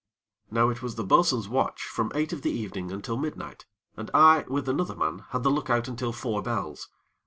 [0.49, 4.45] Now it was the bo'sun's watch from eight of the evening until midnight, and I,
[4.47, 6.89] with another man, had the lookout until four bells.